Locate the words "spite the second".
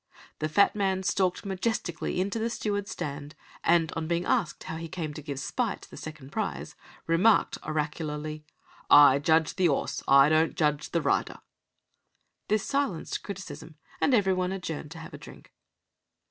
5.39-6.31